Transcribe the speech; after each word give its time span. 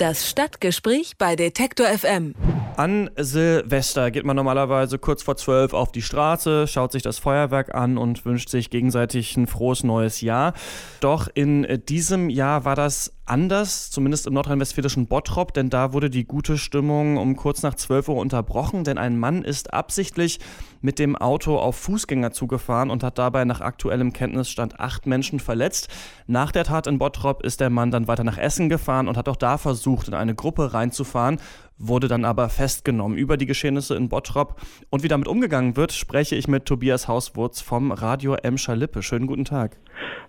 Das 0.00 0.30
Stadtgespräch 0.30 1.18
bei 1.18 1.36
Detektor 1.36 1.86
FM. 1.86 2.34
An 2.78 3.10
Silvester 3.18 4.10
geht 4.10 4.24
man 4.24 4.34
normalerweise 4.34 4.98
kurz 4.98 5.22
vor 5.22 5.36
zwölf 5.36 5.74
auf 5.74 5.92
die 5.92 6.00
Straße, 6.00 6.66
schaut 6.66 6.92
sich 6.92 7.02
das 7.02 7.18
Feuerwerk 7.18 7.74
an 7.74 7.98
und 7.98 8.24
wünscht 8.24 8.48
sich 8.48 8.70
gegenseitig 8.70 9.36
ein 9.36 9.46
frohes 9.46 9.84
neues 9.84 10.22
Jahr. 10.22 10.54
Doch 11.00 11.28
in 11.34 11.82
diesem 11.86 12.30
Jahr 12.30 12.64
war 12.64 12.76
das 12.76 13.12
anders, 13.30 13.90
zumindest 13.90 14.26
im 14.26 14.34
nordrhein-westfälischen 14.34 15.06
Bottrop, 15.06 15.54
denn 15.54 15.70
da 15.70 15.92
wurde 15.92 16.10
die 16.10 16.24
gute 16.24 16.58
Stimmung 16.58 17.16
um 17.16 17.36
kurz 17.36 17.62
nach 17.62 17.74
12 17.76 18.08
Uhr 18.08 18.16
unterbrochen, 18.16 18.82
denn 18.82 18.98
ein 18.98 19.18
Mann 19.18 19.42
ist 19.42 19.72
absichtlich 19.72 20.40
mit 20.80 20.98
dem 20.98 21.16
Auto 21.16 21.56
auf 21.56 21.76
Fußgänger 21.76 22.32
zugefahren 22.32 22.90
und 22.90 23.04
hat 23.04 23.18
dabei 23.18 23.44
nach 23.44 23.60
aktuellem 23.60 24.12
Kenntnisstand 24.12 24.80
acht 24.80 25.06
Menschen 25.06 25.38
verletzt. 25.38 25.88
Nach 26.26 26.50
der 26.50 26.64
Tat 26.64 26.88
in 26.88 26.98
Bottrop 26.98 27.42
ist 27.44 27.60
der 27.60 27.70
Mann 27.70 27.92
dann 27.92 28.08
weiter 28.08 28.24
nach 28.24 28.36
Essen 28.36 28.68
gefahren 28.68 29.06
und 29.06 29.16
hat 29.16 29.28
auch 29.28 29.36
da 29.36 29.58
versucht, 29.58 30.08
in 30.08 30.14
eine 30.14 30.34
Gruppe 30.34 30.74
reinzufahren, 30.74 31.40
wurde 31.78 32.08
dann 32.08 32.24
aber 32.24 32.48
festgenommen. 32.48 33.16
Über 33.16 33.36
die 33.36 33.46
Geschehnisse 33.46 33.94
in 33.94 34.08
Bottrop 34.08 34.60
und 34.90 35.04
wie 35.04 35.08
damit 35.08 35.28
umgegangen 35.28 35.76
wird, 35.76 35.92
spreche 35.92 36.34
ich 36.34 36.48
mit 36.48 36.66
Tobias 36.66 37.06
Hauswurz 37.06 37.60
vom 37.60 37.92
Radio 37.92 38.34
Emscher 38.34 38.74
Lippe. 38.74 39.02
Schönen 39.02 39.28
guten 39.28 39.44
Tag. 39.44 39.76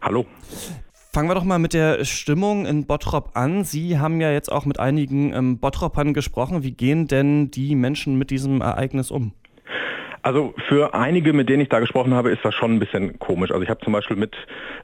Hallo. 0.02 0.28
Fangen 1.14 1.30
wir 1.30 1.36
doch 1.36 1.44
mal 1.44 1.60
mit 1.60 1.74
der 1.74 2.06
Stimmung 2.06 2.66
in 2.66 2.86
Bottrop 2.86 3.32
an. 3.34 3.66
Sie 3.66 4.00
haben 4.00 4.22
ja 4.22 4.32
jetzt 4.32 4.50
auch 4.50 4.66
mit 4.66 4.80
einigen 4.80 5.34
ähm, 5.34 5.60
Bottropern 5.60 6.14
gesprochen. 6.14 6.64
Wie 6.64 6.72
gehen 6.72 7.10
denn 7.10 7.52
die 7.52 7.76
Menschen 7.76 8.18
mit 8.18 8.30
diesem 8.30 8.62
Ereignis 8.62 9.12
um? 9.12 9.34
Also 10.22 10.54
für 10.70 10.94
einige, 10.94 11.34
mit 11.34 11.50
denen 11.50 11.64
ich 11.64 11.70
da 11.70 11.82
gesprochen 11.82 12.14
habe, 12.14 12.30
ist 12.30 12.46
das 12.46 12.56
schon 12.56 12.74
ein 12.74 12.80
bisschen 12.80 13.20
komisch. 13.20 13.52
Also 13.52 13.62
ich 13.62 13.70
habe 13.70 13.84
zum 13.84 13.92
Beispiel 13.92 14.16
mit 14.16 14.36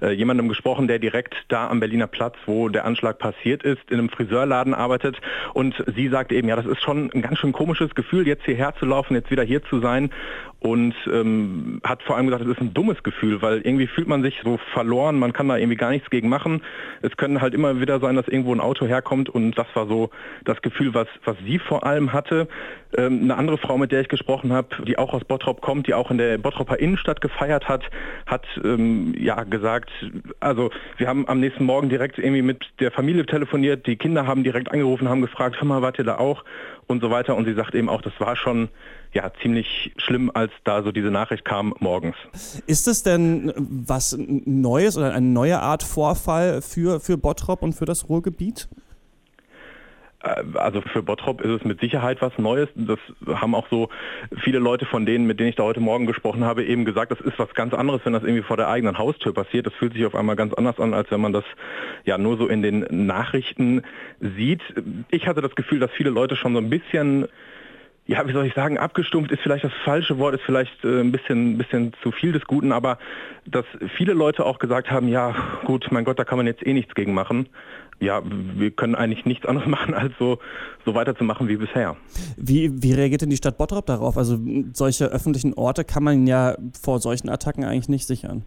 äh, 0.02 0.12
jemandem 0.12 0.50
gesprochen, 0.50 0.90
der 0.90 1.00
direkt 1.00 1.34
da 1.48 1.70
am 1.70 1.80
Berliner 1.80 2.08
Platz, 2.08 2.36
wo 2.46 2.68
der 2.68 2.84
Anschlag 2.84 3.20
passiert 3.20 3.64
ist, 3.64 3.90
in 3.90 4.00
einem 4.00 4.10
Friseurladen 4.10 4.74
arbeitet. 4.74 5.16
Und 5.58 5.74
sie 5.96 6.08
sagt 6.10 6.32
eben, 6.32 6.48
ja, 6.50 6.56
das 6.56 6.68
ist 6.68 6.84
schon 6.84 7.10
ein 7.16 7.24
ganz 7.24 7.40
schön 7.40 7.52
komisches 7.52 7.96
Gefühl, 7.96 8.28
jetzt 8.28 8.46
hierher 8.46 8.76
zu 8.76 8.86
laufen, 8.86 9.16
jetzt 9.16 9.32
wieder 9.32 9.42
hier 9.42 9.64
zu 9.64 9.80
sein. 9.80 10.12
Und 10.60 10.94
ähm, 11.12 11.82
hat 11.84 12.04
vor 12.04 12.16
allem 12.16 12.28
gesagt, 12.28 12.44
es 12.44 12.52
ist 12.52 12.62
ein 12.62 12.76
dummes 12.76 13.02
Gefühl, 13.02 13.42
weil 13.42 13.62
irgendwie 13.62 13.88
fühlt 13.88 14.08
man 14.08 14.22
sich 14.22 14.40
so 14.44 14.60
verloren, 14.74 15.18
man 15.18 15.34
kann 15.34 15.48
da 15.48 15.58
irgendwie 15.58 15.78
gar 15.78 15.90
nichts 15.90 16.12
gegen 16.12 16.30
machen. 16.30 16.62
Es 17.02 17.16
können 17.18 17.42
halt 17.42 17.56
immer 17.56 17.80
wieder 17.80 18.00
sein, 18.00 18.16
dass 18.16 18.28
irgendwo 18.28 18.54
ein 18.54 18.60
Auto 18.60 18.86
herkommt 18.86 19.30
und 19.30 19.54
das 19.54 19.68
war 19.74 19.88
so 19.88 20.12
das 20.46 20.62
Gefühl, 20.62 20.94
was, 20.94 21.08
was 21.26 21.38
sie 21.46 21.58
vor 21.58 21.86
allem 21.86 22.12
hatte. 22.14 22.48
Ähm, 22.98 23.22
eine 23.24 23.38
andere 23.38 23.58
Frau, 23.58 23.78
mit 23.78 23.92
der 23.92 24.02
ich 24.02 24.08
gesprochen 24.08 24.52
habe, 24.52 24.84
die 24.86 24.98
auch 24.98 25.14
aus 25.14 25.24
Bottrop 25.26 25.62
kommt, 25.62 25.88
die 25.88 25.94
auch 25.94 26.10
in 26.10 26.18
der 26.18 26.38
Bottroper 26.38 26.80
Innenstadt 26.80 27.22
gefeiert 27.22 27.68
hat, 27.68 27.84
hat 28.26 28.46
ähm, 28.64 29.14
ja 29.18 29.44
gesagt, 29.44 29.92
also 30.40 30.72
wir 30.98 31.08
haben 31.08 31.28
am 31.28 31.40
nächsten 31.40 31.66
Morgen 31.66 31.90
direkt 31.90 32.18
irgendwie 32.18 32.42
mit 32.42 32.66
der 32.80 32.92
Familie 32.92 33.26
telefoniert, 33.26 33.86
die 33.86 33.96
Kinder 33.96 34.26
haben 34.26 34.44
direkt 34.44 34.72
angerufen, 34.72 35.08
haben 35.08 35.22
gefragt, 35.22 35.47
hör 35.56 35.66
mal, 35.66 35.82
wart 35.82 35.98
ihr 35.98 36.06
da 36.06 36.18
auch 36.18 36.44
und 36.88 37.02
so 37.02 37.10
weiter. 37.10 37.36
Und 37.36 37.46
sie 37.46 37.54
sagt 37.54 37.76
eben 37.76 37.90
auch, 37.90 38.02
das 38.02 38.14
war 38.20 38.36
schon 38.36 38.70
ja 39.14 39.32
ziemlich 39.42 39.94
schlimm, 39.98 40.32
als 40.34 40.52
da 40.64 40.84
so 40.84 40.92
diese 40.92 41.10
Nachricht 41.10 41.46
kam 41.46 41.74
morgens. 41.80 42.16
Ist 42.66 42.88
es 42.88 43.04
denn 43.04 43.54
was 43.58 44.16
Neues 44.18 44.98
oder 44.98 45.14
eine 45.14 45.26
neue 45.26 45.60
Art 45.60 45.84
Vorfall 45.84 46.62
für, 46.62 47.00
für 47.00 47.18
Bottrop 47.18 47.64
und 47.64 47.74
für 47.74 47.86
das 47.86 48.10
Ruhrgebiet? 48.10 48.68
Also 50.56 50.82
für 50.82 51.04
Bottrop 51.04 51.42
ist 51.42 51.52
es 51.52 51.64
mit 51.64 51.80
Sicherheit 51.80 52.22
was 52.22 52.38
Neues. 52.38 52.70
Das 52.76 53.00
haben 53.28 53.56
auch 53.56 53.68
so 53.70 53.90
viele 54.44 54.60
Leute 54.60 54.86
von 54.86 55.06
denen, 55.06 55.28
mit 55.28 55.40
denen 55.40 55.50
ich 55.50 55.56
da 55.56 55.64
heute 55.64 55.80
Morgen 55.80 56.06
gesprochen 56.06 56.44
habe, 56.44 56.64
eben 56.64 56.86
gesagt, 56.86 57.12
das 57.12 57.22
ist 57.22 57.40
was 57.40 57.54
ganz 57.54 57.74
anderes, 57.74 58.02
wenn 58.04 58.14
das 58.14 58.24
irgendwie 58.24 58.44
vor 58.44 58.58
der 58.58 58.68
eigenen 58.68 58.98
Haustür 58.98 59.34
passiert. 59.34 59.66
Das 59.66 59.74
fühlt 59.74 59.94
sich 59.94 60.06
auf 60.06 60.16
einmal 60.16 60.36
ganz 60.36 60.54
anders 60.54 60.80
an, 60.80 60.94
als 60.94 61.10
wenn 61.12 61.22
man 61.22 61.34
das 61.34 61.46
ja 62.06 62.18
nur 62.18 62.38
so 62.38 62.48
in 62.48 62.62
den 62.62 62.86
Nachrichten 62.90 63.84
sieht. 64.20 64.62
Ich 65.10 65.28
hatte 65.28 65.42
das 65.42 65.56
Gefühl, 65.56 65.80
dass 65.80 65.92
viele 65.92 66.10
Leute 66.10 66.36
schon 66.36 66.54
so 66.54 66.60
ein 66.60 66.70
bisschen 66.70 67.28
ja, 68.08 68.26
wie 68.26 68.32
soll 68.32 68.46
ich 68.46 68.54
sagen, 68.54 68.78
abgestumpft 68.78 69.32
ist 69.32 69.42
vielleicht 69.42 69.66
das 69.66 69.74
falsche 69.84 70.18
Wort, 70.18 70.34
ist 70.34 70.44
vielleicht 70.46 70.84
äh, 70.84 71.02
ein 71.02 71.12
bisschen, 71.12 71.58
bisschen 71.58 71.92
zu 72.02 72.12
viel 72.12 72.32
des 72.32 72.46
Guten, 72.46 72.72
aber 72.72 72.98
dass 73.46 73.66
viele 73.98 74.14
Leute 74.14 74.46
auch 74.46 74.60
gesagt 74.60 74.90
haben, 74.90 75.10
ja, 75.10 75.36
gut, 75.66 75.88
mein 75.92 76.06
Gott, 76.06 76.18
da 76.18 76.24
kann 76.24 76.38
man 76.38 76.48
jetzt 76.48 76.66
eh 76.66 76.74
nichts 76.74 76.96
gegen 76.96 77.14
machen. 77.14 77.50
Ja, 78.00 78.22
wir 78.24 78.72
können 78.72 78.96
eigentlich 78.96 79.26
nichts 79.26 79.46
anderes 79.46 79.68
machen, 79.70 79.94
als 79.94 80.14
so, 80.18 80.40
so 80.86 80.96
weiterzumachen 80.96 81.50
wie 81.50 81.58
bisher. 81.58 81.98
Wie, 82.38 82.82
wie 82.82 82.94
reagiert 82.94 83.22
denn 83.22 83.30
die 83.30 83.38
Stadt 83.38 83.58
Bottrop 83.58 83.86
darauf? 83.86 84.18
Also 84.18 84.40
solche 84.72 85.06
öffentlichen 85.06 85.54
Orte 85.54 85.84
kann 85.84 86.04
man 86.04 86.28
ja 86.28 86.56
vor 86.82 87.00
solchen 87.00 87.30
Attacken 87.30 87.66
eigentlich 87.66 87.90
nicht 87.90 88.08
sichern. 88.08 88.46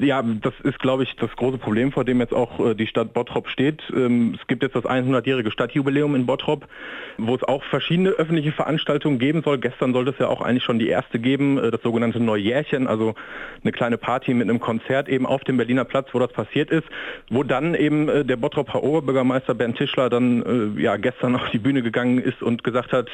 Ja, 0.00 0.22
das 0.22 0.54
ist, 0.62 0.78
glaube 0.78 1.02
ich, 1.02 1.16
das 1.16 1.34
große 1.34 1.58
Problem, 1.58 1.90
vor 1.90 2.04
dem 2.04 2.20
jetzt 2.20 2.32
auch 2.32 2.60
äh, 2.64 2.74
die 2.76 2.86
Stadt 2.86 3.12
Bottrop 3.14 3.48
steht. 3.48 3.82
Ähm, 3.92 4.36
es 4.40 4.46
gibt 4.46 4.62
jetzt 4.62 4.76
das 4.76 4.84
100-jährige 4.84 5.50
Stadtjubiläum 5.50 6.14
in 6.14 6.24
Bottrop, 6.24 6.68
wo 7.16 7.34
es 7.34 7.42
auch 7.42 7.64
verschiedene 7.64 8.10
öffentliche 8.10 8.52
Veranstaltungen 8.52 9.18
geben 9.18 9.42
soll. 9.42 9.58
Gestern 9.58 9.92
sollte 9.92 10.12
es 10.12 10.18
ja 10.20 10.28
auch 10.28 10.40
eigentlich 10.40 10.62
schon 10.62 10.78
die 10.78 10.86
erste 10.86 11.18
geben, 11.18 11.58
äh, 11.58 11.72
das 11.72 11.82
sogenannte 11.82 12.20
Neujährchen, 12.20 12.86
also 12.86 13.16
eine 13.64 13.72
kleine 13.72 13.98
Party 13.98 14.34
mit 14.34 14.48
einem 14.48 14.60
Konzert 14.60 15.08
eben 15.08 15.26
auf 15.26 15.42
dem 15.42 15.56
Berliner 15.56 15.84
Platz, 15.84 16.06
wo 16.12 16.20
das 16.20 16.32
passiert 16.32 16.70
ist, 16.70 16.86
wo 17.28 17.42
dann 17.42 17.74
eben 17.74 18.08
äh, 18.08 18.24
der 18.24 18.36
Bottroper 18.36 18.84
Oberbürgermeister 18.84 19.54
Bernd 19.54 19.78
Tischler 19.78 20.08
dann 20.10 20.76
ja 20.78 20.96
gestern 20.96 21.34
auf 21.36 21.50
die 21.50 21.58
Bühne 21.58 21.82
gegangen 21.82 22.18
ist 22.18 22.40
und 22.40 22.62
gesagt 22.62 22.92
hat, 22.92 23.08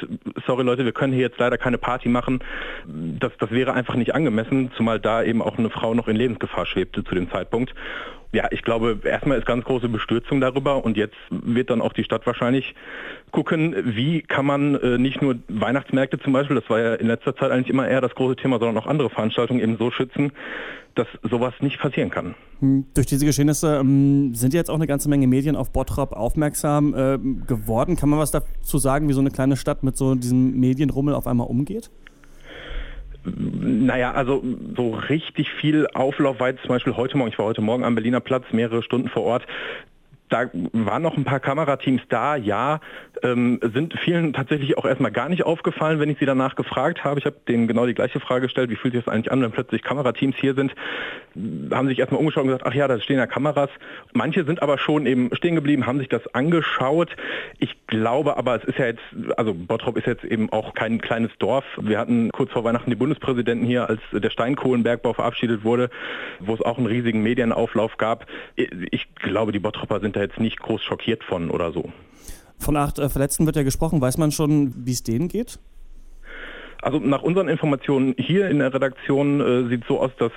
sorry 0.46 0.64
Leute, 0.64 0.84
wir 0.84 0.92
können 0.92 1.14
hier 1.14 1.22
jetzt 1.22 1.38
leider 1.38 1.56
keine 1.56 1.78
Party 1.78 2.10
machen. 2.10 2.40
Das, 2.86 3.32
das 3.38 3.50
wäre 3.50 3.72
einfach 3.72 3.94
nicht 3.94 4.14
angemessen, 4.14 4.70
zumal 4.76 5.00
da 5.00 5.22
eben 5.22 5.40
auch 5.40 5.56
eine 5.56 5.70
Frau 5.70 5.94
noch 5.94 6.08
in 6.08 6.16
Lebensgefahr 6.16 6.66
schwebte 6.74 7.04
zu 7.04 7.14
dem 7.14 7.30
Zeitpunkt. 7.30 7.74
Ja, 8.34 8.48
ich 8.50 8.62
glaube, 8.62 8.98
erstmal 9.04 9.38
ist 9.38 9.46
ganz 9.46 9.64
große 9.64 9.88
Bestürzung 9.88 10.40
darüber 10.40 10.84
und 10.84 10.96
jetzt 10.96 11.14
wird 11.30 11.70
dann 11.70 11.80
auch 11.80 11.92
die 11.92 12.02
Stadt 12.02 12.26
wahrscheinlich 12.26 12.74
gucken, 13.30 13.76
wie 13.94 14.22
kann 14.22 14.44
man 14.44 14.74
äh, 14.74 14.98
nicht 14.98 15.22
nur 15.22 15.36
Weihnachtsmärkte 15.46 16.18
zum 16.18 16.32
Beispiel, 16.32 16.56
das 16.56 16.68
war 16.68 16.80
ja 16.80 16.94
in 16.94 17.06
letzter 17.06 17.36
Zeit 17.36 17.52
eigentlich 17.52 17.70
immer 17.70 17.86
eher 17.86 18.00
das 18.00 18.12
große 18.16 18.34
Thema, 18.34 18.58
sondern 18.58 18.76
auch 18.76 18.88
andere 18.88 19.08
Veranstaltungen 19.08 19.60
eben 19.60 19.76
so 19.78 19.92
schützen, 19.92 20.32
dass 20.96 21.06
sowas 21.22 21.54
nicht 21.60 21.78
passieren 21.78 22.10
kann. 22.10 22.34
Hm, 22.58 22.86
durch 22.92 23.06
diese 23.06 23.24
Geschehnisse 23.24 23.76
ähm, 23.76 24.34
sind 24.34 24.52
jetzt 24.52 24.68
auch 24.68 24.76
eine 24.76 24.88
ganze 24.88 25.08
Menge 25.08 25.28
Medien 25.28 25.54
auf 25.54 25.72
Bottrop 25.72 26.12
aufmerksam 26.12 26.92
äh, 26.92 27.18
geworden. 27.46 27.94
Kann 27.94 28.08
man 28.08 28.18
was 28.18 28.32
dazu 28.32 28.78
sagen, 28.78 29.08
wie 29.08 29.12
so 29.12 29.20
eine 29.20 29.30
kleine 29.30 29.56
Stadt 29.56 29.84
mit 29.84 29.96
so 29.96 30.16
diesem 30.16 30.58
Medienrummel 30.58 31.14
auf 31.14 31.28
einmal 31.28 31.46
umgeht? 31.46 31.90
Naja, 33.24 34.12
also 34.12 34.42
so 34.76 34.90
richtig 34.90 35.50
viel 35.50 35.86
Auflauf 35.94 36.40
war 36.40 36.54
zum 36.56 36.68
Beispiel 36.68 36.96
heute 36.96 37.16
Morgen, 37.16 37.30
ich 37.30 37.38
war 37.38 37.46
heute 37.46 37.62
Morgen 37.62 37.84
am 37.84 37.94
Berliner 37.94 38.20
Platz, 38.20 38.44
mehrere 38.52 38.82
Stunden 38.82 39.08
vor 39.08 39.22
Ort, 39.22 39.46
da 40.28 40.50
waren 40.72 41.02
noch 41.02 41.16
ein 41.16 41.24
paar 41.24 41.40
Kamerateams 41.40 42.02
da, 42.08 42.36
ja, 42.36 42.80
ähm, 43.24 43.58
sind 43.62 43.98
vielen 43.98 44.34
tatsächlich 44.34 44.76
auch 44.76 44.84
erstmal 44.84 45.10
gar 45.10 45.28
nicht 45.28 45.44
aufgefallen, 45.44 45.98
wenn 45.98 46.10
ich 46.10 46.18
sie 46.18 46.26
danach 46.26 46.54
gefragt 46.54 47.02
habe. 47.04 47.18
Ich 47.18 47.26
habe 47.26 47.36
denen 47.48 47.66
genau 47.66 47.86
die 47.86 47.94
gleiche 47.94 48.20
Frage 48.20 48.42
gestellt, 48.42 48.70
wie 48.70 48.76
fühlt 48.76 48.94
sich 48.94 49.04
das 49.04 49.12
eigentlich 49.12 49.32
an, 49.32 49.40
wenn 49.40 49.50
plötzlich 49.50 49.82
Kamerateams 49.82 50.36
hier 50.36 50.54
sind. 50.54 50.74
Haben 51.72 51.88
sich 51.88 51.98
erstmal 51.98 52.20
umgeschaut 52.20 52.42
und 52.42 52.48
gesagt, 52.48 52.66
ach 52.66 52.74
ja, 52.74 52.86
da 52.86 53.00
stehen 53.00 53.16
ja 53.16 53.26
Kameras. 53.26 53.70
Manche 54.12 54.44
sind 54.44 54.62
aber 54.62 54.78
schon 54.78 55.06
eben 55.06 55.34
stehen 55.34 55.54
geblieben, 55.54 55.86
haben 55.86 55.98
sich 55.98 56.08
das 56.08 56.32
angeschaut. 56.34 57.16
Ich 57.58 57.74
glaube 57.86 58.36
aber, 58.36 58.56
es 58.56 58.64
ist 58.64 58.78
ja 58.78 58.86
jetzt, 58.86 59.02
also 59.36 59.54
Bottrop 59.54 59.96
ist 59.96 60.06
jetzt 60.06 60.24
eben 60.24 60.52
auch 60.52 60.74
kein 60.74 61.00
kleines 61.00 61.30
Dorf. 61.38 61.64
Wir 61.80 61.98
hatten 61.98 62.30
kurz 62.30 62.52
vor 62.52 62.62
Weihnachten 62.64 62.90
die 62.90 62.96
Bundespräsidenten 62.96 63.66
hier, 63.66 63.88
als 63.88 64.00
der 64.12 64.30
Steinkohlenbergbau 64.30 65.14
verabschiedet 65.14 65.64
wurde, 65.64 65.88
wo 66.40 66.52
es 66.54 66.60
auch 66.60 66.76
einen 66.76 66.86
riesigen 66.86 67.22
Medienauflauf 67.22 67.96
gab. 67.96 68.26
Ich 68.56 69.14
glaube, 69.14 69.52
die 69.52 69.60
Bottropper 69.60 70.00
sind 70.00 70.14
da 70.14 70.20
jetzt 70.20 70.38
nicht 70.38 70.60
groß 70.60 70.82
schockiert 70.82 71.24
von 71.24 71.50
oder 71.50 71.72
so. 71.72 71.90
Von 72.58 72.76
acht 72.76 72.98
äh, 72.98 73.08
Verletzten 73.08 73.46
wird 73.46 73.56
ja 73.56 73.62
gesprochen. 73.62 74.00
Weiß 74.00 74.18
man 74.18 74.32
schon, 74.32 74.72
wie 74.86 74.92
es 74.92 75.02
denen 75.02 75.28
geht? 75.28 75.58
Also 76.84 76.98
nach 76.98 77.22
unseren 77.22 77.48
Informationen 77.48 78.14
hier 78.18 78.50
in 78.50 78.58
der 78.58 78.74
Redaktion 78.74 79.40
äh, 79.40 79.68
sieht 79.70 79.82
es 79.82 79.88
so 79.88 80.00
aus, 80.00 80.10
dass 80.18 80.32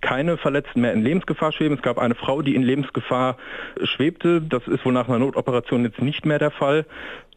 keine 0.00 0.36
Verletzten 0.36 0.80
mehr 0.80 0.92
in 0.92 1.02
Lebensgefahr 1.02 1.50
schweben. 1.50 1.74
Es 1.74 1.82
gab 1.82 1.98
eine 1.98 2.14
Frau, 2.14 2.40
die 2.40 2.54
in 2.54 2.62
Lebensgefahr 2.62 3.36
schwebte. 3.82 4.40
Das 4.40 4.66
ist 4.68 4.84
wohl 4.84 4.92
nach 4.92 5.08
einer 5.08 5.18
Notoperation 5.18 5.82
jetzt 5.82 6.00
nicht 6.00 6.24
mehr 6.24 6.38
der 6.38 6.52
Fall. 6.52 6.86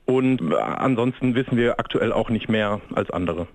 Und 0.06 0.41
äh, 0.51 0.56
ansonsten 0.56 1.33
wissen 1.33 1.57
wir 1.57 1.79
aktuell 1.79 2.13
auch 2.13 2.29
nicht 2.29 2.50
mehr 2.50 2.81
als 2.94 3.09
andere. 3.09 3.47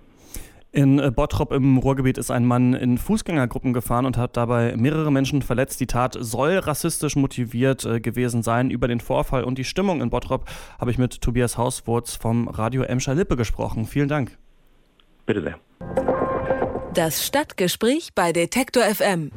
In 0.71 0.99
äh, 0.99 1.11
Bottrop 1.11 1.51
im 1.53 1.77
Ruhrgebiet 1.77 2.17
ist 2.17 2.29
ein 2.29 2.45
Mann 2.45 2.73
in 2.73 2.97
Fußgängergruppen 2.97 3.73
gefahren 3.73 4.05
und 4.05 4.17
hat 4.17 4.35
dabei 4.37 4.75
mehrere 4.75 5.11
Menschen 5.11 5.41
verletzt. 5.41 5.79
Die 5.79 5.87
Tat 5.87 6.17
soll 6.19 6.57
rassistisch 6.57 7.15
motiviert 7.15 7.85
äh, 7.85 7.99
gewesen 7.99 8.43
sein. 8.43 8.69
Über 8.69 8.87
den 8.87 8.99
Vorfall 8.99 9.43
und 9.43 9.57
die 9.57 9.63
Stimmung 9.63 10.01
in 10.01 10.09
Bottrop 10.09 10.45
habe 10.79 10.91
ich 10.91 10.97
mit 10.97 11.21
Tobias 11.21 11.57
Hauswurz 11.57 12.15
vom 12.15 12.47
Radio 12.47 12.83
Emscher 12.83 13.15
Lippe 13.15 13.37
gesprochen. 13.37 13.85
Vielen 13.85 14.09
Dank. 14.09 14.37
Bitte 15.25 15.41
sehr. 15.41 15.59
Das 16.93 17.25
Stadtgespräch 17.25 18.09
bei 18.15 18.33
Detektor 18.33 18.83
FM. 18.83 19.31